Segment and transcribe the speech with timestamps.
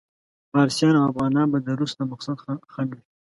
[0.51, 2.37] فارسیان او افغانان به د روس د مقصد
[2.73, 3.03] خنډ وي.